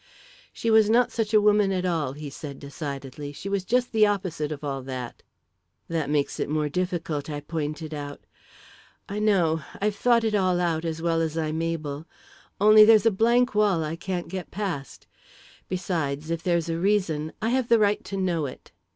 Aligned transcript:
"She 0.51 0.71
was 0.71 0.89
not 0.89 1.11
such 1.11 1.31
a 1.31 1.39
woman 1.39 1.71
at 1.71 1.85
all," 1.85 2.13
he 2.13 2.31
said 2.31 2.57
decidedly. 2.57 3.31
"She 3.31 3.47
was 3.49 3.63
just 3.63 3.91
the 3.91 4.07
opposite 4.07 4.51
of 4.51 4.63
all 4.63 4.81
that." 4.81 5.21
"That 5.89 6.09
makes 6.09 6.39
it 6.39 6.49
more 6.49 6.69
difficult," 6.69 7.29
I 7.29 7.39
pointed 7.39 7.93
out. 7.93 8.25
"I 9.07 9.19
know; 9.19 9.61
I've 9.79 9.93
thought 9.95 10.23
it 10.23 10.33
all 10.33 10.59
out, 10.59 10.85
as 10.85 11.03
well 11.03 11.21
as 11.21 11.37
I'm 11.37 11.61
able 11.61 12.07
only 12.59 12.83
there's 12.83 13.05
a 13.05 13.11
blank 13.11 13.53
wall 13.53 13.83
I 13.83 13.95
can't 13.95 14.27
get 14.27 14.49
past. 14.49 15.05
Besides, 15.69 16.31
if 16.31 16.41
there's 16.41 16.67
a 16.67 16.79
reason, 16.79 17.31
I 17.39 17.49
have 17.49 17.67
the 17.69 17.77
right 17.77 18.03
to 18.05 18.17
know 18.17 18.47
it." 18.47 18.71